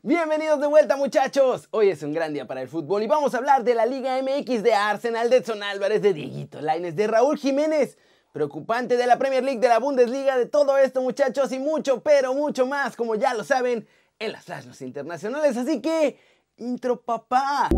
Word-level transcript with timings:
Bienvenidos 0.00 0.58
de 0.58 0.66
vuelta 0.66 0.96
muchachos, 0.96 1.68
hoy 1.70 1.90
es 1.90 2.02
un 2.02 2.12
gran 2.12 2.32
día 2.32 2.44
para 2.44 2.60
el 2.60 2.68
fútbol 2.68 3.04
y 3.04 3.06
vamos 3.06 3.34
a 3.34 3.38
hablar 3.38 3.62
de 3.62 3.74
la 3.74 3.86
Liga 3.86 4.20
MX 4.20 4.64
de 4.64 4.74
Arsenal, 4.74 5.30
de 5.30 5.36
Edson 5.36 5.62
Álvarez, 5.62 6.02
de 6.02 6.12
Dieguito 6.12 6.60
Laines, 6.60 6.96
de 6.96 7.06
Raúl 7.06 7.38
Jiménez, 7.38 7.96
preocupante 8.32 8.96
de 8.96 9.06
la 9.06 9.16
Premier 9.16 9.44
League, 9.44 9.60
de 9.60 9.68
la 9.68 9.78
Bundesliga, 9.78 10.36
de 10.36 10.46
todo 10.46 10.76
esto 10.76 11.02
muchachos 11.02 11.52
y 11.52 11.60
mucho, 11.60 12.02
pero 12.02 12.34
mucho 12.34 12.66
más, 12.66 12.96
como 12.96 13.14
ya 13.14 13.32
lo 13.32 13.44
saben, 13.44 13.86
en 14.18 14.32
las 14.32 14.44
flashes 14.44 14.82
internacionales, 14.82 15.56
así 15.56 15.80
que, 15.80 16.18
intro 16.56 17.00
papá. 17.00 17.68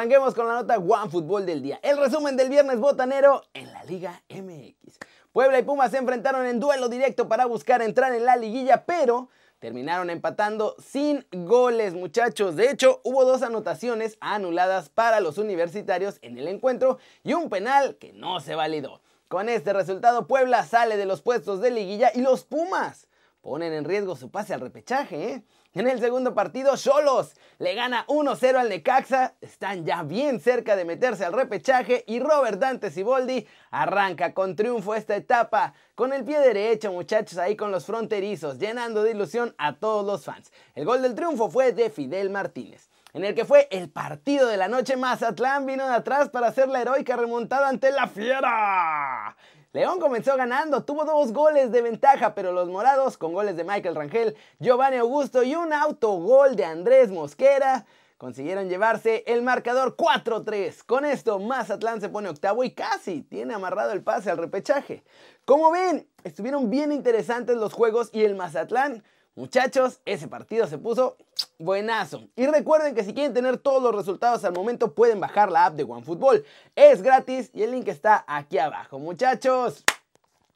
Arranquemos 0.00 0.34
con 0.34 0.48
la 0.48 0.54
nota 0.54 0.78
One 0.78 1.10
Fútbol 1.10 1.44
del 1.44 1.62
día. 1.62 1.78
El 1.82 1.98
resumen 1.98 2.34
del 2.34 2.48
viernes 2.48 2.80
botanero 2.80 3.42
en 3.52 3.70
la 3.70 3.84
Liga 3.84 4.22
MX. 4.30 4.98
Puebla 5.30 5.58
y 5.58 5.62
Pumas 5.62 5.90
se 5.90 5.98
enfrentaron 5.98 6.46
en 6.46 6.58
duelo 6.58 6.88
directo 6.88 7.28
para 7.28 7.44
buscar 7.44 7.82
entrar 7.82 8.14
en 8.14 8.24
la 8.24 8.36
liguilla, 8.36 8.86
pero 8.86 9.28
terminaron 9.58 10.08
empatando 10.08 10.74
sin 10.82 11.26
goles, 11.30 11.92
muchachos. 11.92 12.56
De 12.56 12.70
hecho, 12.70 13.02
hubo 13.04 13.26
dos 13.26 13.42
anotaciones 13.42 14.16
anuladas 14.22 14.88
para 14.88 15.20
los 15.20 15.36
universitarios 15.36 16.18
en 16.22 16.38
el 16.38 16.48
encuentro 16.48 16.96
y 17.22 17.34
un 17.34 17.50
penal 17.50 17.96
que 17.96 18.14
no 18.14 18.40
se 18.40 18.54
validó. 18.54 19.02
Con 19.28 19.50
este 19.50 19.74
resultado, 19.74 20.26
Puebla 20.26 20.64
sale 20.64 20.96
de 20.96 21.04
los 21.04 21.20
puestos 21.20 21.60
de 21.60 21.72
liguilla 21.72 22.10
y 22.14 22.22
los 22.22 22.44
Pumas 22.44 23.06
ponen 23.40 23.72
en 23.72 23.84
riesgo 23.84 24.16
su 24.16 24.30
pase 24.30 24.54
al 24.54 24.60
repechaje. 24.60 25.32
¿eh? 25.32 25.44
En 25.72 25.88
el 25.88 26.00
segundo 26.00 26.34
partido, 26.34 26.76
Cholos 26.76 27.34
le 27.58 27.74
gana 27.74 28.04
1-0 28.08 28.56
al 28.56 28.68
Necaxa, 28.68 29.36
están 29.40 29.84
ya 29.84 30.02
bien 30.02 30.40
cerca 30.40 30.76
de 30.76 30.84
meterse 30.84 31.24
al 31.24 31.32
repechaje 31.32 32.04
y 32.06 32.20
Robert 32.20 32.58
Dante 32.58 32.90
Siboldi 32.90 33.46
arranca 33.70 34.34
con 34.34 34.56
triunfo 34.56 34.94
esta 34.94 35.14
etapa, 35.14 35.74
con 35.94 36.12
el 36.12 36.24
pie 36.24 36.40
derecho 36.40 36.92
muchachos 36.92 37.38
ahí 37.38 37.56
con 37.56 37.70
los 37.70 37.86
fronterizos, 37.86 38.58
llenando 38.58 39.02
de 39.02 39.12
ilusión 39.12 39.54
a 39.58 39.76
todos 39.76 40.04
los 40.04 40.24
fans. 40.24 40.52
El 40.74 40.84
gol 40.84 41.02
del 41.02 41.14
triunfo 41.14 41.50
fue 41.50 41.72
de 41.72 41.90
Fidel 41.90 42.30
Martínez. 42.30 42.90
En 43.12 43.24
el 43.24 43.34
que 43.34 43.44
fue 43.44 43.66
el 43.72 43.90
partido 43.90 44.46
de 44.46 44.56
la 44.56 44.68
noche, 44.68 44.96
Mazatlán 44.96 45.66
vino 45.66 45.86
de 45.88 45.94
atrás 45.94 46.28
para 46.28 46.48
hacer 46.48 46.68
la 46.68 46.80
heroica 46.80 47.16
remontada 47.16 47.68
ante 47.68 47.90
la 47.90 48.06
Fiera. 48.06 49.36
León 49.72 50.00
comenzó 50.00 50.36
ganando, 50.36 50.82
tuvo 50.82 51.04
dos 51.04 51.32
goles 51.32 51.70
de 51.70 51.80
ventaja, 51.80 52.34
pero 52.34 52.50
los 52.50 52.68
morados, 52.68 53.16
con 53.16 53.32
goles 53.32 53.56
de 53.56 53.62
Michael 53.62 53.94
Rangel, 53.94 54.36
Giovanni 54.58 54.96
Augusto 54.96 55.44
y 55.44 55.54
un 55.54 55.72
autogol 55.72 56.56
de 56.56 56.64
Andrés 56.64 57.12
Mosquera, 57.12 57.86
consiguieron 58.18 58.68
llevarse 58.68 59.22
el 59.28 59.42
marcador 59.42 59.94
4-3. 59.94 60.84
Con 60.84 61.04
esto, 61.04 61.38
Mazatlán 61.38 62.00
se 62.00 62.08
pone 62.08 62.28
octavo 62.28 62.64
y 62.64 62.72
casi 62.72 63.22
tiene 63.22 63.54
amarrado 63.54 63.92
el 63.92 64.02
pase 64.02 64.28
al 64.28 64.38
repechaje. 64.38 65.04
Como 65.44 65.70
ven, 65.70 66.04
estuvieron 66.24 66.68
bien 66.68 66.90
interesantes 66.90 67.56
los 67.56 67.72
juegos 67.72 68.10
y 68.12 68.24
el 68.24 68.34
Mazatlán 68.34 69.04
Muchachos, 69.40 70.02
ese 70.04 70.28
partido 70.28 70.66
se 70.66 70.76
puso 70.76 71.16
buenazo. 71.58 72.28
Y 72.36 72.46
recuerden 72.46 72.94
que 72.94 73.02
si 73.02 73.14
quieren 73.14 73.32
tener 73.32 73.56
todos 73.56 73.82
los 73.82 73.94
resultados 73.94 74.44
al 74.44 74.52
momento 74.52 74.94
pueden 74.94 75.18
bajar 75.18 75.50
la 75.50 75.64
app 75.64 75.76
de 75.76 75.84
OneFootball. 75.84 76.44
Es 76.76 77.00
gratis 77.00 77.50
y 77.54 77.62
el 77.62 77.70
link 77.70 77.88
está 77.88 78.22
aquí 78.28 78.58
abajo. 78.58 78.98
Muchachos, 78.98 79.82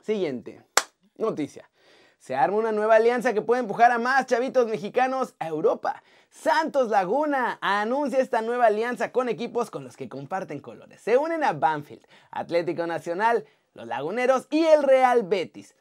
siguiente 0.03 0.61
noticia. 1.17 1.71
Se 2.19 2.37
arma 2.37 2.59
una 2.59 2.73
nueva 2.73 2.97
alianza 2.97 3.33
que 3.33 3.41
puede 3.41 3.63
empujar 3.63 3.91
a 3.91 3.99
más 3.99 4.27
chavitos 4.27 4.67
mexicanos 4.67 5.35
a 5.39 5.49
Europa. 5.49 6.03
Santos 6.29 6.91
Laguna 6.91 7.57
anuncia 7.63 8.19
esta 8.19 8.43
nueva 8.43 8.67
alianza 8.67 9.13
con 9.13 9.31
equipos 9.31 9.71
con 9.71 9.85
los 9.85 9.97
que 9.97 10.11
comparten 10.11 10.61
colores. 10.61 11.01
Se 11.01 11.17
unen 11.17 11.43
a 11.43 11.55
Banfield, 11.55 12.07
Atlético 12.31 12.87
Nacional, 12.87 13.47
los 13.73 13.87
Laguneros 13.87 14.47
y 14.51 14.63
el 14.63 14.83
Real 14.83 15.23
Betis. 15.23 15.75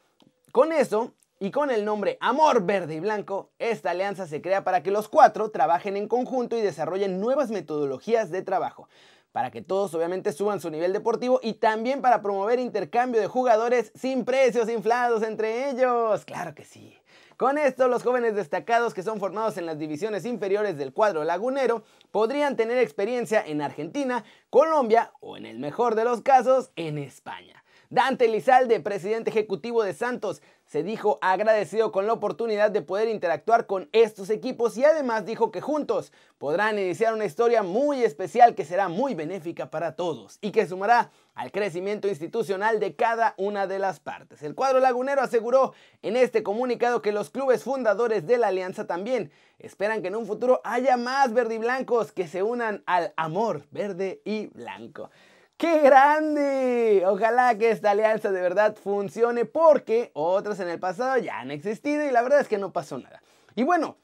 Con 0.52 0.72
eso, 0.72 1.12
y 1.38 1.50
con 1.50 1.70
el 1.70 1.84
nombre 1.84 2.16
Amor 2.20 2.64
Verde 2.64 2.94
y 2.94 3.00
Blanco, 3.00 3.50
esta 3.58 3.90
alianza 3.90 4.26
se 4.26 4.40
crea 4.40 4.64
para 4.64 4.82
que 4.82 4.90
los 4.90 5.08
cuatro 5.08 5.50
trabajen 5.50 5.96
en 5.96 6.08
conjunto 6.08 6.56
y 6.56 6.62
desarrollen 6.62 7.20
nuevas 7.20 7.50
metodologías 7.50 8.30
de 8.30 8.42
trabajo, 8.42 8.88
para 9.32 9.50
que 9.50 9.62
todos 9.62 9.92
obviamente 9.94 10.32
suban 10.32 10.60
su 10.60 10.70
nivel 10.70 10.92
deportivo 10.92 11.40
y 11.42 11.54
también 11.54 12.00
para 12.00 12.22
promover 12.22 12.60
intercambio 12.60 13.20
de 13.20 13.26
jugadores 13.26 13.90
sin 13.94 14.24
precios 14.24 14.68
inflados 14.68 15.22
entre 15.22 15.70
ellos. 15.70 16.24
Claro 16.24 16.54
que 16.54 16.64
sí. 16.64 16.96
Con 17.36 17.58
esto, 17.58 17.88
los 17.88 18.04
jóvenes 18.04 18.36
destacados 18.36 18.94
que 18.94 19.02
son 19.02 19.18
formados 19.18 19.56
en 19.56 19.66
las 19.66 19.76
divisiones 19.76 20.24
inferiores 20.24 20.78
del 20.78 20.92
cuadro 20.92 21.24
lagunero 21.24 21.82
podrían 22.12 22.54
tener 22.54 22.78
experiencia 22.78 23.44
en 23.44 23.60
Argentina, 23.60 24.24
Colombia 24.50 25.12
o 25.18 25.36
en 25.36 25.46
el 25.46 25.58
mejor 25.58 25.96
de 25.96 26.04
los 26.04 26.22
casos, 26.22 26.70
en 26.76 26.96
España. 26.96 27.63
Dante 27.94 28.26
Lizalde, 28.26 28.80
presidente 28.80 29.30
ejecutivo 29.30 29.84
de 29.84 29.94
Santos, 29.94 30.42
se 30.66 30.82
dijo 30.82 31.20
agradecido 31.22 31.92
con 31.92 32.08
la 32.08 32.12
oportunidad 32.12 32.72
de 32.72 32.82
poder 32.82 33.08
interactuar 33.08 33.68
con 33.68 33.88
estos 33.92 34.30
equipos 34.30 34.76
y 34.76 34.84
además 34.84 35.24
dijo 35.26 35.52
que 35.52 35.60
juntos 35.60 36.12
podrán 36.36 36.76
iniciar 36.76 37.14
una 37.14 37.24
historia 37.24 37.62
muy 37.62 38.02
especial 38.02 38.56
que 38.56 38.64
será 38.64 38.88
muy 38.88 39.14
benéfica 39.14 39.70
para 39.70 39.94
todos 39.94 40.38
y 40.40 40.50
que 40.50 40.66
sumará 40.66 41.12
al 41.36 41.52
crecimiento 41.52 42.08
institucional 42.08 42.80
de 42.80 42.96
cada 42.96 43.34
una 43.36 43.68
de 43.68 43.78
las 43.78 44.00
partes. 44.00 44.42
El 44.42 44.56
cuadro 44.56 44.80
lagunero 44.80 45.20
aseguró 45.20 45.72
en 46.02 46.16
este 46.16 46.42
comunicado 46.42 47.00
que 47.00 47.12
los 47.12 47.30
clubes 47.30 47.62
fundadores 47.62 48.26
de 48.26 48.38
la 48.38 48.48
alianza 48.48 48.88
también 48.88 49.30
esperan 49.60 50.02
que 50.02 50.08
en 50.08 50.16
un 50.16 50.26
futuro 50.26 50.60
haya 50.64 50.96
más 50.96 51.32
verde 51.32 51.54
y 51.54 51.58
blancos 51.58 52.10
que 52.10 52.26
se 52.26 52.42
unan 52.42 52.82
al 52.86 53.14
amor 53.16 53.68
verde 53.70 54.20
y 54.24 54.48
blanco. 54.48 55.10
¡Qué 55.56 55.78
grande! 55.80 57.04
Ojalá 57.06 57.56
que 57.56 57.70
esta 57.70 57.92
alianza 57.92 58.32
de 58.32 58.40
verdad 58.40 58.74
funcione 58.76 59.44
porque 59.44 60.10
otras 60.12 60.58
en 60.58 60.68
el 60.68 60.80
pasado 60.80 61.16
ya 61.18 61.38
han 61.38 61.52
existido 61.52 62.04
y 62.04 62.10
la 62.10 62.22
verdad 62.22 62.40
es 62.40 62.48
que 62.48 62.58
no 62.58 62.72
pasó 62.72 62.98
nada. 62.98 63.22
Y 63.54 63.62
bueno, 63.62 63.96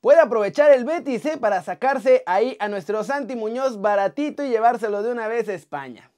puede 0.00 0.20
aprovechar 0.20 0.72
el 0.72 0.84
Betis 0.84 1.24
¿eh? 1.26 1.38
para 1.38 1.62
sacarse 1.62 2.24
ahí 2.26 2.56
a 2.58 2.68
nuestro 2.68 3.04
Santi 3.04 3.36
Muñoz 3.36 3.80
baratito 3.80 4.42
y 4.42 4.50
llevárselo 4.50 5.04
de 5.04 5.12
una 5.12 5.28
vez 5.28 5.48
a 5.48 5.54
España. 5.54 6.10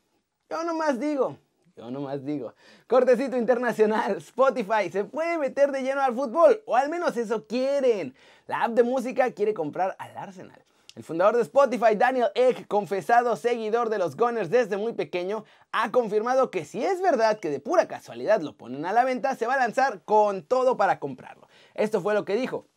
Yo 0.48 0.64
nomás 0.64 0.98
digo, 0.98 1.36
yo 1.76 1.90
nomás 1.90 2.24
digo. 2.24 2.54
Cortecito 2.86 3.36
internacional, 3.36 4.16
Spotify 4.18 4.90
se 4.90 5.04
puede 5.04 5.36
meter 5.36 5.72
de 5.72 5.82
lleno 5.82 6.00
al 6.00 6.14
fútbol, 6.14 6.62
o 6.64 6.74
al 6.74 6.88
menos 6.88 7.18
eso 7.18 7.46
quieren. 7.46 8.14
La 8.46 8.64
app 8.64 8.72
de 8.72 8.82
música 8.82 9.30
quiere 9.32 9.52
comprar 9.52 9.94
al 9.98 10.16
Arsenal. 10.16 10.64
El 10.94 11.02
fundador 11.02 11.34
de 11.34 11.42
Spotify, 11.42 11.96
Daniel 11.96 12.28
Egg, 12.36 12.68
confesado 12.68 13.34
seguidor 13.34 13.90
de 13.90 13.98
los 13.98 14.16
Gunners 14.16 14.48
desde 14.48 14.76
muy 14.76 14.92
pequeño, 14.92 15.44
ha 15.72 15.90
confirmado 15.90 16.52
que 16.52 16.64
si 16.64 16.84
es 16.84 17.02
verdad 17.02 17.40
que 17.40 17.50
de 17.50 17.58
pura 17.58 17.88
casualidad 17.88 18.42
lo 18.42 18.56
ponen 18.56 18.86
a 18.86 18.92
la 18.92 19.02
venta, 19.02 19.34
se 19.34 19.48
va 19.48 19.54
a 19.54 19.58
lanzar 19.58 20.02
con 20.04 20.44
todo 20.44 20.76
para 20.76 21.00
comprarlo. 21.00 21.48
Esto 21.74 22.00
fue 22.00 22.14
lo 22.14 22.24
que 22.24 22.36
dijo. 22.36 22.68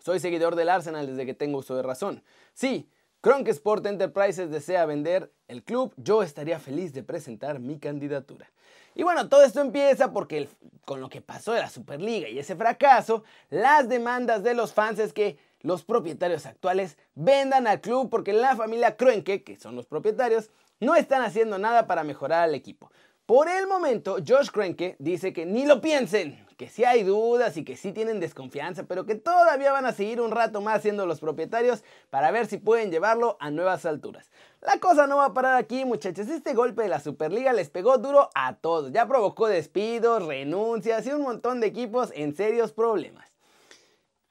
Soy 0.00 0.18
seguidor 0.18 0.56
del 0.56 0.68
Arsenal 0.68 1.06
desde 1.06 1.24
que 1.24 1.34
tengo 1.34 1.58
uso 1.58 1.76
de 1.76 1.84
razón. 1.84 2.24
Sí, 2.52 2.90
Kronk 3.20 3.46
Sport 3.46 3.86
Enterprises 3.86 4.50
desea 4.50 4.84
vender 4.84 5.32
el 5.46 5.62
club, 5.62 5.94
yo 5.96 6.24
estaría 6.24 6.58
feliz 6.58 6.92
de 6.94 7.04
presentar 7.04 7.60
mi 7.60 7.78
candidatura. 7.78 8.50
Y 8.96 9.04
bueno, 9.04 9.28
todo 9.28 9.44
esto 9.44 9.60
empieza 9.60 10.12
porque 10.12 10.48
con 10.84 11.00
lo 11.00 11.08
que 11.08 11.20
pasó 11.20 11.52
de 11.52 11.60
la 11.60 11.70
Superliga 11.70 12.28
y 12.28 12.40
ese 12.40 12.56
fracaso, 12.56 13.22
las 13.50 13.88
demandas 13.88 14.42
de 14.42 14.54
los 14.54 14.72
fans 14.72 14.98
es 14.98 15.12
que 15.12 15.38
los 15.60 15.84
propietarios 15.84 16.46
actuales 16.46 16.98
vendan 17.14 17.66
al 17.66 17.80
club 17.80 18.10
porque 18.10 18.32
la 18.32 18.56
familia 18.56 18.96
Kroenke, 18.96 19.42
que 19.42 19.56
son 19.56 19.76
los 19.76 19.86
propietarios, 19.86 20.50
no 20.80 20.94
están 20.94 21.22
haciendo 21.22 21.58
nada 21.58 21.86
para 21.86 22.04
mejorar 22.04 22.44
al 22.44 22.54
equipo. 22.54 22.90
Por 23.26 23.48
el 23.48 23.66
momento, 23.66 24.18
Josh 24.24 24.50
Kroenke 24.50 24.94
dice 25.00 25.32
que 25.32 25.46
ni 25.46 25.66
lo 25.66 25.80
piensen, 25.80 26.46
que 26.56 26.68
sí 26.68 26.84
hay 26.84 27.02
dudas 27.02 27.56
y 27.56 27.64
que 27.64 27.76
sí 27.76 27.90
tienen 27.90 28.20
desconfianza, 28.20 28.84
pero 28.84 29.04
que 29.04 29.16
todavía 29.16 29.72
van 29.72 29.84
a 29.84 29.92
seguir 29.92 30.20
un 30.20 30.30
rato 30.30 30.60
más 30.60 30.82
siendo 30.82 31.06
los 31.06 31.18
propietarios 31.18 31.82
para 32.08 32.30
ver 32.30 32.46
si 32.46 32.58
pueden 32.58 32.92
llevarlo 32.92 33.36
a 33.40 33.50
nuevas 33.50 33.84
alturas. 33.84 34.30
La 34.60 34.78
cosa 34.78 35.08
no 35.08 35.16
va 35.16 35.26
a 35.26 35.34
parar 35.34 35.56
aquí, 35.56 35.84
muchachos. 35.84 36.28
Este 36.28 36.54
golpe 36.54 36.82
de 36.82 36.88
la 36.88 37.00
Superliga 37.00 37.52
les 37.52 37.68
pegó 37.68 37.98
duro 37.98 38.30
a 38.36 38.54
todos. 38.54 38.92
Ya 38.92 39.06
provocó 39.08 39.48
despidos, 39.48 40.24
renuncias 40.24 41.04
y 41.06 41.10
un 41.10 41.22
montón 41.22 41.60
de 41.60 41.66
equipos 41.66 42.12
en 42.14 42.36
serios 42.36 42.72
problemas. 42.72 43.28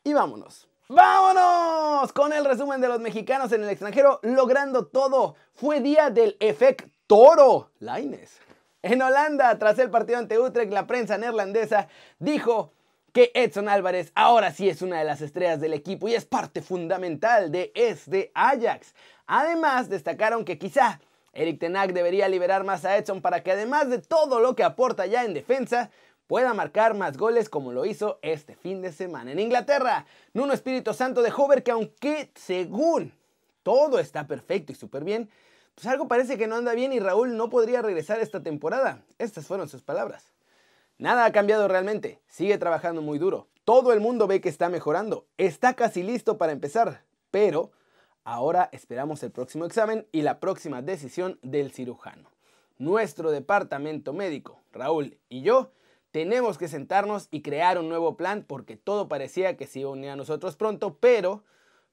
Y 0.05 0.13
vámonos. 0.13 0.69
¡Vámonos! 0.87 2.13
Con 2.13 2.31
el 2.31 2.45
resumen 2.45 2.79
de 2.79 2.87
los 2.87 2.99
mexicanos 2.99 3.51
en 3.51 3.63
el 3.63 3.69
extranjero 3.69 4.19
logrando 4.21 4.85
todo. 4.85 5.35
Fue 5.53 5.79
día 5.79 6.11
del 6.11 6.37
efecto 6.39 6.89
toro. 7.07 7.71
Laines. 7.79 8.39
En 8.83 9.01
Holanda, 9.01 9.57
tras 9.57 9.79
el 9.79 9.89
partido 9.89 10.19
ante 10.19 10.37
Utrecht, 10.37 10.71
la 10.71 10.85
prensa 10.85 11.17
neerlandesa 11.17 11.87
dijo 12.19 12.71
que 13.13 13.31
Edson 13.33 13.67
Álvarez 13.67 14.11
ahora 14.13 14.51
sí 14.51 14.69
es 14.69 14.83
una 14.83 14.99
de 14.99 15.05
las 15.05 15.21
estrellas 15.21 15.59
del 15.59 15.73
equipo 15.73 16.07
y 16.07 16.13
es 16.13 16.25
parte 16.25 16.61
fundamental 16.61 17.51
de 17.51 17.71
este 17.73 18.31
Ajax. 18.35 18.93
Además, 19.25 19.89
destacaron 19.89 20.45
que 20.45 20.59
quizá 20.59 20.99
Eric 21.33 21.59
Tenag 21.59 21.93
debería 21.93 22.27
liberar 22.27 22.63
más 22.63 22.85
a 22.85 22.95
Edson 22.97 23.21
para 23.21 23.41
que 23.41 23.51
además 23.51 23.89
de 23.89 23.99
todo 23.99 24.39
lo 24.39 24.55
que 24.55 24.63
aporta 24.63 25.07
ya 25.07 25.23
en 25.23 25.33
defensa, 25.33 25.89
pueda 26.27 26.53
marcar 26.53 26.93
más 26.95 27.17
goles 27.17 27.49
como 27.49 27.71
lo 27.71 27.85
hizo 27.85 28.19
este 28.21 28.55
fin 28.55 28.81
de 28.81 28.91
semana. 28.91 29.31
En 29.31 29.39
Inglaterra, 29.39 30.05
Nuno 30.33 30.53
Espíritu 30.53 30.93
Santo 30.93 31.21
dejó 31.21 31.47
ver 31.47 31.63
que 31.63 31.71
aunque 31.71 32.31
según 32.35 33.13
todo 33.63 33.99
está 33.99 34.27
perfecto 34.27 34.71
y 34.71 34.75
súper 34.75 35.03
bien, 35.03 35.29
pues 35.75 35.87
algo 35.87 36.07
parece 36.07 36.37
que 36.37 36.47
no 36.47 36.55
anda 36.55 36.73
bien 36.73 36.93
y 36.93 36.99
Raúl 36.99 37.35
no 37.35 37.49
podría 37.49 37.81
regresar 37.81 38.19
esta 38.19 38.41
temporada. 38.41 39.03
Estas 39.17 39.45
fueron 39.45 39.67
sus 39.67 39.81
palabras. 39.81 40.31
Nada 40.97 41.25
ha 41.25 41.31
cambiado 41.31 41.67
realmente, 41.67 42.21
sigue 42.27 42.57
trabajando 42.57 43.01
muy 43.01 43.19
duro. 43.19 43.47
Todo 43.65 43.91
el 43.91 43.99
mundo 43.99 44.27
ve 44.27 44.39
que 44.39 44.49
está 44.49 44.69
mejorando, 44.69 45.25
está 45.37 45.73
casi 45.73 46.03
listo 46.03 46.37
para 46.37 46.53
empezar, 46.53 47.03
pero 47.31 47.71
ahora 48.23 48.69
esperamos 48.71 49.21
el 49.23 49.31
próximo 49.31 49.65
examen 49.65 50.07
y 50.11 50.21
la 50.21 50.39
próxima 50.39 50.81
decisión 50.81 51.39
del 51.41 51.71
cirujano. 51.71 52.29
Nuestro 52.77 53.31
departamento 53.31 54.13
médico, 54.13 54.61
Raúl 54.71 55.17
y 55.27 55.41
yo, 55.41 55.71
tenemos 56.15 56.57
que 56.57 56.69
sentarnos 56.69 57.27
y 57.29 57.41
crear 57.41 57.77
un 57.77 57.89
nuevo 57.89 58.15
plan 58.15 58.45
porque 58.47 58.77
todo 58.77 59.09
parecía 59.09 59.57
que 59.57 59.67
se 59.67 59.81
iba 59.81 59.91
a 59.91 60.13
a 60.13 60.15
nosotros 60.15 60.55
pronto, 60.55 60.95
pero 61.01 61.43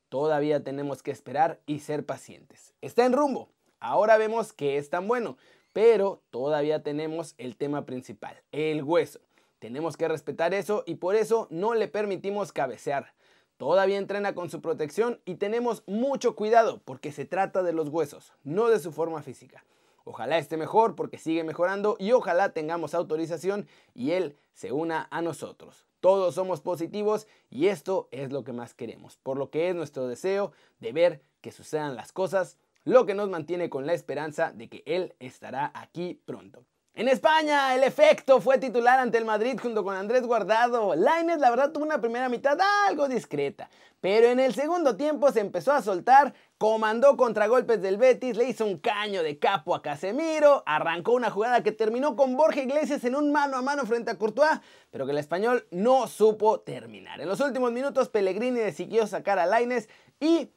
todavía 0.08 0.62
tenemos 0.62 1.02
que 1.02 1.10
esperar 1.10 1.58
y 1.66 1.80
ser 1.80 2.06
pacientes. 2.06 2.72
Está 2.82 3.04
en 3.04 3.14
rumbo. 3.14 3.48
Ahora 3.80 4.19
vemos 4.19 4.52
que 4.52 4.76
es 4.76 4.90
tan 4.90 5.08
bueno, 5.08 5.38
pero 5.72 6.22
todavía 6.30 6.84
tenemos 6.84 7.34
el 7.36 7.56
tema 7.56 7.84
principal, 7.84 8.40
el 8.52 8.84
hueso. 8.84 9.19
Tenemos 9.58 9.96
que 9.96 10.06
respetar 10.06 10.54
eso 10.54 10.84
y 10.86 10.94
por 10.94 11.16
eso 11.16 11.48
no 11.50 11.74
le 11.74 11.88
permitimos 11.88 12.52
cabecear. 12.52 13.14
Todavía 13.56 13.98
entrena 13.98 14.36
con 14.36 14.50
su 14.50 14.60
protección 14.60 15.20
y 15.24 15.34
tenemos 15.34 15.82
mucho 15.88 16.36
cuidado 16.36 16.80
porque 16.84 17.10
se 17.10 17.24
trata 17.24 17.64
de 17.64 17.72
los 17.72 17.88
huesos, 17.88 18.34
no 18.44 18.69
de 18.69 18.78
su 18.78 18.92
forma 18.92 19.20
física. 19.22 19.64
Ojalá 20.04 20.38
esté 20.38 20.56
mejor 20.56 20.94
porque 20.94 21.19
sigue 21.19 21.44
mejorando 21.44 21.96
y 21.99 22.12
ojalá 22.12 22.52
tengamos 22.52 22.94
autorización 22.94 23.66
y 23.94 24.12
él 24.12 24.37
se 24.52 24.72
una 24.72 25.08
a 25.10 25.22
nosotros. 25.22 25.87
Todos 26.00 26.34
somos 26.34 26.60
positivos 26.60 27.28
y 27.49 27.69
esto 27.69 28.08
es 28.10 28.32
lo 28.32 28.44
que 28.44 28.52
más 28.52 28.75
queremos, 28.75 29.16
por 29.16 29.37
lo 29.38 29.50
que 29.50 29.69
es 29.69 29.75
nuestro 29.75 30.08
deseo 30.08 30.52
de 30.81 30.93
ver 30.93 31.22
que 31.40 31.52
sucedan 31.52 31.94
las 31.94 32.12
cosas, 32.12 32.58
lo 32.84 33.06
que 33.06 33.14
nos 33.14 33.28
mantiene 33.28 33.70
con 33.70 33.87
la 33.87 33.94
esperanza 33.94 34.52
de 34.52 34.69
que 34.69 34.82
él 34.87 35.14
estará 35.20 35.70
aquí 35.75 36.20
pronto. 36.25 36.64
En 36.94 37.08
España, 37.08 37.74
el 37.74 37.84
efecto 37.84 38.38
fue 38.42 38.58
titular 38.58 38.98
ante 38.98 39.16
el 39.16 39.24
Madrid 39.24 39.58
junto 39.58 39.82
con 39.82 39.96
Andrés 39.96 40.26
Guardado. 40.26 40.94
Lainez, 40.94 41.38
la 41.38 41.48
verdad, 41.48 41.72
tuvo 41.72 41.86
una 41.86 42.02
primera 42.02 42.28
mitad 42.28 42.58
algo 42.86 43.08
discreta, 43.08 43.70
pero 44.02 44.26
en 44.26 44.38
el 44.38 44.52
segundo 44.52 44.94
tiempo 44.94 45.32
se 45.32 45.40
empezó 45.40 45.72
a 45.72 45.80
soltar, 45.80 46.34
comandó 46.58 47.16
contragolpes 47.16 47.80
del 47.80 47.96
Betis, 47.96 48.36
le 48.36 48.44
hizo 48.44 48.66
un 48.66 48.76
caño 48.76 49.22
de 49.22 49.38
capo 49.38 49.74
a 49.74 49.80
Casemiro, 49.80 50.64
arrancó 50.66 51.12
una 51.12 51.30
jugada 51.30 51.62
que 51.62 51.72
terminó 51.72 52.14
con 52.14 52.36
Borja 52.36 52.60
Iglesias 52.60 53.02
en 53.04 53.16
un 53.16 53.32
mano 53.32 53.56
a 53.56 53.62
mano 53.62 53.86
frente 53.86 54.10
a 54.10 54.18
Courtois, 54.18 54.60
pero 54.90 55.06
que 55.06 55.12
el 55.12 55.18
español 55.18 55.66
no 55.70 56.06
supo 56.08 56.60
terminar. 56.60 57.22
En 57.22 57.28
los 57.28 57.40
últimos 57.40 57.72
minutos, 57.72 58.10
Pellegrini 58.10 58.60
decidió 58.60 59.06
sacar 59.06 59.38
a 59.38 59.46
Lainez 59.46 59.88
y, 60.20 60.50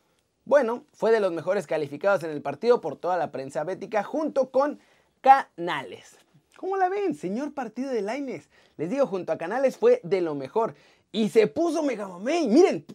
bueno, 0.44 0.84
fue 0.92 1.12
de 1.12 1.22
los 1.22 1.32
mejores 1.32 1.66
calificados 1.66 2.24
en 2.24 2.32
el 2.32 2.42
partido 2.42 2.82
por 2.82 2.98
toda 2.98 3.16
la 3.16 3.32
prensa 3.32 3.64
bética 3.64 4.04
junto 4.04 4.52
con 4.52 4.82
Canales. 5.22 6.25
¿Cómo 6.58 6.78
la 6.78 6.90
ven? 6.90 7.16
Señor 7.16 7.54
partido 7.54 7.92
de 7.92 8.02
Laines. 8.02 8.50
Les 8.78 8.90
digo, 8.90 9.08
junto 9.08 9.32
a 9.32 9.38
Canales 9.38 9.78
fue 9.78 10.00
de 10.04 10.22
lo 10.22 10.36
mejor. 10.36 10.76
Y 11.12 11.30
se 11.30 11.48
puso 11.48 11.84
mega 11.84 12.08
mamey. 12.08 12.48
Miren. 12.48 12.86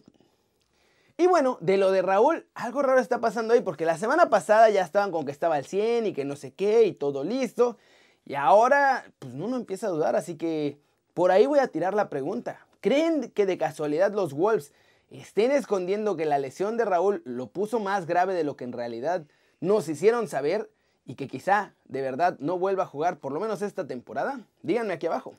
Y 1.17 1.27
bueno, 1.27 1.57
de 1.61 1.77
lo 1.77 1.91
de 1.91 2.01
Raúl, 2.01 2.47
algo 2.55 2.81
raro 2.81 2.99
está 2.99 3.19
pasando 3.19 3.53
ahí 3.53 3.61
porque 3.61 3.85
la 3.85 3.97
semana 3.97 4.29
pasada 4.29 4.69
ya 4.71 4.81
estaban 4.81 5.11
con 5.11 5.25
que 5.25 5.31
estaba 5.31 5.55
al 5.55 5.65
100 5.65 6.07
y 6.07 6.13
que 6.13 6.25
no 6.25 6.35
sé 6.35 6.51
qué 6.51 6.85
y 6.85 6.93
todo 6.93 7.23
listo. 7.23 7.77
Y 8.25 8.33
ahora, 8.33 9.05
pues 9.19 9.33
uno 9.35 9.55
empieza 9.55 9.87
a 9.87 9.91
dudar, 9.91 10.15
así 10.15 10.35
que 10.35 10.79
por 11.13 11.31
ahí 11.31 11.45
voy 11.45 11.59
a 11.59 11.67
tirar 11.67 11.93
la 11.93 12.09
pregunta. 12.09 12.65
¿Creen 12.79 13.29
que 13.31 13.45
de 13.45 13.59
casualidad 13.59 14.13
los 14.13 14.33
Wolves 14.33 14.73
estén 15.11 15.51
escondiendo 15.51 16.15
que 16.15 16.25
la 16.25 16.39
lesión 16.39 16.77
de 16.77 16.85
Raúl 16.85 17.21
lo 17.25 17.47
puso 17.47 17.79
más 17.79 18.07
grave 18.07 18.33
de 18.33 18.43
lo 18.43 18.55
que 18.55 18.63
en 18.63 18.73
realidad 18.73 19.23
nos 19.59 19.87
hicieron 19.89 20.27
saber? 20.27 20.71
Y 21.05 21.15
que 21.15 21.27
quizá 21.27 21.73
de 21.85 22.01
verdad 22.01 22.37
no 22.39 22.57
vuelva 22.57 22.83
a 22.83 22.87
jugar 22.87 23.19
por 23.19 23.31
lo 23.31 23.39
menos 23.39 23.61
esta 23.61 23.87
temporada? 23.87 24.39
Díganme 24.61 24.93
aquí 24.93 25.07
abajo. 25.07 25.35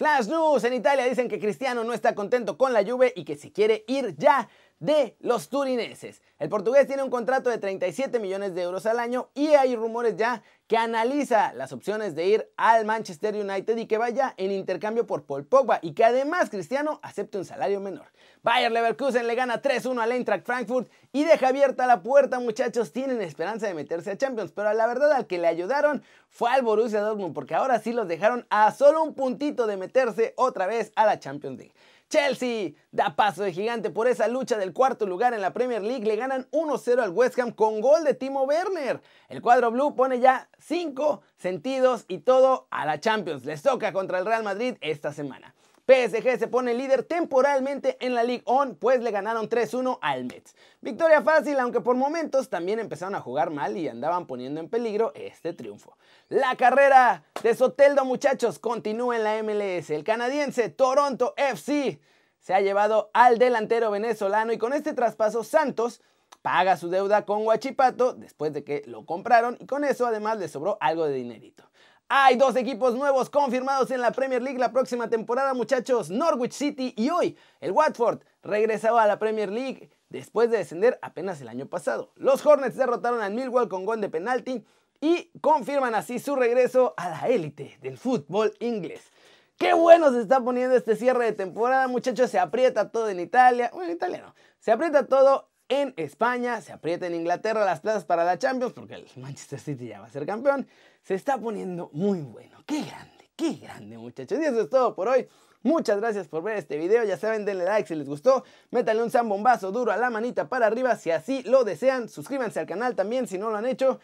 Flash 0.00 0.28
News 0.28 0.64
en 0.64 0.72
Italia 0.72 1.04
dicen 1.04 1.28
que 1.28 1.38
Cristiano 1.38 1.84
no 1.84 1.92
está 1.92 2.14
contento 2.14 2.56
con 2.56 2.72
la 2.72 2.82
Juve 2.82 3.12
y 3.14 3.24
que 3.24 3.36
se 3.36 3.52
quiere 3.52 3.84
ir 3.86 4.16
ya 4.16 4.48
de 4.80 5.16
los 5.20 5.50
turineses. 5.50 6.22
El 6.38 6.48
portugués 6.48 6.86
tiene 6.86 7.02
un 7.02 7.10
contrato 7.10 7.50
de 7.50 7.58
37 7.58 8.18
millones 8.18 8.54
de 8.54 8.62
euros 8.62 8.86
al 8.86 8.98
año 8.98 9.28
y 9.34 9.48
hay 9.48 9.76
rumores 9.76 10.16
ya 10.16 10.42
que 10.66 10.78
analiza 10.78 11.52
las 11.52 11.72
opciones 11.72 12.14
de 12.14 12.26
ir 12.26 12.50
al 12.56 12.86
Manchester 12.86 13.34
United 13.34 13.76
y 13.76 13.86
que 13.86 13.98
vaya 13.98 14.34
en 14.38 14.50
intercambio 14.50 15.06
por 15.06 15.24
Paul 15.26 15.44
Pogba 15.44 15.80
y 15.82 15.92
que 15.92 16.04
además 16.04 16.48
Cristiano 16.48 16.98
acepte 17.02 17.36
un 17.36 17.44
salario 17.44 17.78
menor. 17.78 18.06
Bayer 18.42 18.72
Leverkusen 18.72 19.26
le 19.26 19.34
gana 19.34 19.60
3-1 19.60 20.00
al 20.00 20.12
Eintracht 20.12 20.46
Frankfurt 20.46 20.90
y 21.12 21.24
deja 21.24 21.48
abierta 21.48 21.86
la 21.86 22.02
puerta, 22.02 22.40
muchachos, 22.40 22.92
tienen 22.92 23.20
esperanza 23.20 23.66
de 23.66 23.74
meterse 23.74 24.12
a 24.12 24.16
Champions, 24.16 24.52
pero 24.52 24.72
la 24.72 24.86
verdad 24.86 25.12
al 25.12 25.26
que 25.26 25.38
le 25.38 25.46
ayudaron 25.46 26.02
fue 26.30 26.50
al 26.50 26.62
Borussia 26.62 27.00
Dortmund 27.00 27.34
porque 27.34 27.54
ahora 27.54 27.80
sí 27.80 27.92
los 27.92 28.08
dejaron 28.08 28.46
a 28.48 28.72
solo 28.72 29.02
un 29.02 29.12
puntito 29.12 29.66
de 29.66 29.76
meterse 29.76 30.32
otra 30.36 30.66
vez 30.66 30.90
a 30.96 31.04
la 31.04 31.18
Champions 31.18 31.58
League. 31.58 31.74
Chelsea 32.10 32.74
da 32.90 33.14
paso 33.14 33.44
de 33.44 33.52
gigante 33.52 33.88
por 33.88 34.08
esa 34.08 34.26
lucha 34.26 34.58
del 34.58 34.72
cuarto 34.72 35.06
lugar 35.06 35.32
en 35.32 35.40
la 35.40 35.52
Premier 35.52 35.80
League. 35.80 36.04
Le 36.04 36.16
ganan 36.16 36.48
1-0 36.50 37.00
al 37.00 37.10
West 37.10 37.38
Ham 37.38 37.52
con 37.52 37.80
gol 37.80 38.02
de 38.02 38.14
Timo 38.14 38.42
Werner. 38.42 39.00
El 39.28 39.40
cuadro 39.40 39.70
blue 39.70 39.94
pone 39.94 40.18
ya 40.18 40.48
5 40.58 41.22
sentidos 41.36 42.06
y 42.08 42.18
todo 42.18 42.66
a 42.72 42.84
la 42.84 42.98
Champions. 42.98 43.44
Les 43.44 43.62
toca 43.62 43.92
contra 43.92 44.18
el 44.18 44.26
Real 44.26 44.42
Madrid 44.42 44.74
esta 44.80 45.12
semana. 45.12 45.54
PSG 45.90 46.38
se 46.38 46.46
pone 46.46 46.72
líder 46.72 47.02
temporalmente 47.02 47.96
en 47.98 48.14
la 48.14 48.22
League 48.22 48.44
On, 48.44 48.76
pues 48.76 49.00
le 49.00 49.10
ganaron 49.10 49.48
3-1 49.48 49.98
al 50.00 50.24
Mets. 50.24 50.54
Victoria 50.80 51.20
fácil, 51.20 51.58
aunque 51.58 51.80
por 51.80 51.96
momentos 51.96 52.48
también 52.48 52.78
empezaron 52.78 53.16
a 53.16 53.20
jugar 53.20 53.50
mal 53.50 53.76
y 53.76 53.88
andaban 53.88 54.28
poniendo 54.28 54.60
en 54.60 54.68
peligro 54.68 55.10
este 55.16 55.52
triunfo. 55.52 55.98
La 56.28 56.54
carrera 56.54 57.24
de 57.42 57.56
Soteldo, 57.56 58.04
muchachos, 58.04 58.60
continúa 58.60 59.16
en 59.16 59.24
la 59.24 59.42
MLS. 59.42 59.90
El 59.90 60.04
canadiense 60.04 60.68
Toronto 60.68 61.34
FC 61.36 62.00
se 62.38 62.54
ha 62.54 62.60
llevado 62.60 63.10
al 63.12 63.38
delantero 63.38 63.90
venezolano 63.90 64.52
y 64.52 64.58
con 64.58 64.72
este 64.72 64.92
traspaso 64.92 65.42
Santos 65.42 66.02
paga 66.40 66.76
su 66.76 66.88
deuda 66.88 67.26
con 67.26 67.44
Huachipato 67.44 68.12
después 68.12 68.52
de 68.52 68.62
que 68.62 68.84
lo 68.86 69.04
compraron 69.04 69.56
y 69.58 69.66
con 69.66 69.84
eso 69.84 70.06
además 70.06 70.38
le 70.38 70.46
sobró 70.46 70.78
algo 70.80 71.06
de 71.06 71.14
dinerito. 71.14 71.64
Hay 72.12 72.34
dos 72.34 72.56
equipos 72.56 72.96
nuevos 72.96 73.30
confirmados 73.30 73.92
en 73.92 74.00
la 74.00 74.10
Premier 74.10 74.42
League 74.42 74.58
la 74.58 74.72
próxima 74.72 75.08
temporada, 75.08 75.54
muchachos. 75.54 76.10
Norwich 76.10 76.54
City 76.54 76.92
y 76.96 77.08
hoy 77.08 77.38
el 77.60 77.70
Watford 77.70 78.24
regresaba 78.42 79.04
a 79.04 79.06
la 79.06 79.20
Premier 79.20 79.48
League 79.48 79.92
después 80.08 80.50
de 80.50 80.58
descender 80.58 80.98
apenas 81.02 81.40
el 81.40 81.48
año 81.48 81.66
pasado. 81.66 82.10
Los 82.16 82.44
Hornets 82.44 82.76
derrotaron 82.76 83.22
al 83.22 83.32
Millwall 83.32 83.68
con 83.68 83.84
gol 83.84 84.00
de 84.00 84.08
penalti 84.08 84.64
y 85.00 85.30
confirman 85.40 85.94
así 85.94 86.18
su 86.18 86.34
regreso 86.34 86.94
a 86.96 87.10
la 87.10 87.28
élite 87.28 87.78
del 87.80 87.96
fútbol 87.96 88.56
inglés. 88.58 89.12
Qué 89.56 89.72
bueno 89.72 90.10
se 90.10 90.20
está 90.20 90.42
poniendo 90.42 90.74
este 90.74 90.96
cierre 90.96 91.26
de 91.26 91.32
temporada, 91.32 91.86
muchachos. 91.86 92.28
Se 92.28 92.40
aprieta 92.40 92.90
todo 92.90 93.08
en 93.08 93.20
Italia. 93.20 93.70
Bueno, 93.72 93.88
en 93.88 93.94
Italia 93.94 94.22
no. 94.26 94.34
Se 94.58 94.72
aprieta 94.72 95.06
todo 95.06 95.49
en 95.70 95.94
España, 95.96 96.60
se 96.60 96.72
aprieta 96.72 97.06
en 97.06 97.14
Inglaterra 97.14 97.64
las 97.64 97.80
plazas 97.80 98.04
para 98.04 98.24
la 98.24 98.38
Champions, 98.38 98.72
porque 98.74 98.94
el 98.94 99.06
Manchester 99.16 99.58
City 99.58 99.86
ya 99.86 100.00
va 100.00 100.06
a 100.06 100.10
ser 100.10 100.26
campeón. 100.26 100.66
Se 101.02 101.14
está 101.14 101.38
poniendo 101.38 101.88
muy 101.92 102.20
bueno. 102.20 102.62
Qué 102.66 102.82
grande, 102.82 103.30
qué 103.36 103.54
grande, 103.54 103.96
muchachos. 103.96 104.38
Y 104.40 104.44
eso 104.44 104.60
es 104.60 104.68
todo 104.68 104.94
por 104.94 105.08
hoy. 105.08 105.28
Muchas 105.62 105.98
gracias 106.00 106.26
por 106.26 106.42
ver 106.42 106.56
este 106.56 106.76
video. 106.76 107.04
Ya 107.04 107.16
saben, 107.16 107.44
denle 107.44 107.64
like 107.64 107.86
si 107.86 107.94
les 107.94 108.08
gustó. 108.08 108.44
Métanle 108.72 109.04
un 109.04 109.10
zambombazo 109.12 109.70
duro 109.70 109.92
a 109.92 109.96
la 109.96 110.10
manita 110.10 110.48
para 110.48 110.66
arriba 110.66 110.96
si 110.96 111.12
así 111.12 111.44
lo 111.44 111.62
desean. 111.62 112.08
Suscríbanse 112.08 112.58
al 112.58 112.66
canal 112.66 112.96
también 112.96 113.28
si 113.28 113.38
no 113.38 113.50
lo 113.50 113.56
han 113.56 113.66
hecho. 113.66 114.00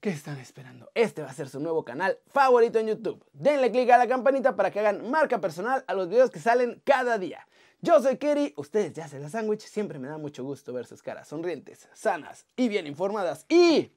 ¿Qué 0.00 0.10
están 0.10 0.38
esperando? 0.38 0.90
Este 0.94 1.22
va 1.22 1.30
a 1.30 1.34
ser 1.34 1.48
su 1.48 1.58
nuevo 1.58 1.84
canal 1.84 2.18
favorito 2.28 2.78
en 2.78 2.86
YouTube. 2.86 3.24
Denle 3.32 3.72
click 3.72 3.90
a 3.90 3.98
la 3.98 4.06
campanita 4.06 4.54
para 4.54 4.70
que 4.70 4.78
hagan 4.78 5.10
marca 5.10 5.40
personal 5.40 5.84
a 5.88 5.94
los 5.94 6.08
videos 6.08 6.30
que 6.30 6.38
salen 6.38 6.80
cada 6.84 7.18
día. 7.18 7.44
Yo 7.80 8.00
soy 8.00 8.16
Kerry, 8.16 8.54
ustedes 8.56 8.92
ya 8.92 9.06
hacen 9.06 9.22
la 9.22 9.28
sándwich, 9.28 9.62
siempre 9.62 9.98
me 9.98 10.06
da 10.06 10.16
mucho 10.16 10.44
gusto 10.44 10.72
ver 10.72 10.86
sus 10.86 11.02
caras 11.02 11.26
sonrientes, 11.26 11.88
sanas 11.94 12.46
y 12.54 12.68
bien 12.68 12.86
informadas. 12.86 13.44
Y 13.48 13.90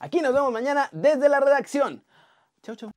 aquí 0.00 0.20
nos 0.20 0.34
vemos 0.34 0.52
mañana 0.52 0.88
desde 0.90 1.28
la 1.28 1.38
redacción. 1.38 2.02
Chau, 2.62 2.74
chau. 2.74 2.90